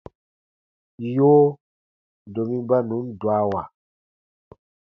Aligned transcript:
Yoo, 1.15 1.47
domi 2.33 2.57
ba 2.67 2.77
nùn 2.87 3.05
dwawa. 3.19 3.61